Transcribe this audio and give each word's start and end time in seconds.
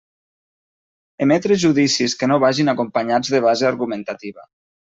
Emetre 1.25 1.57
judicis 1.65 2.17
que 2.23 2.31
no 2.33 2.39
vagin 2.47 2.75
acompanyats 2.75 3.33
de 3.37 3.45
base 3.47 3.71
argumentativa. 3.73 4.51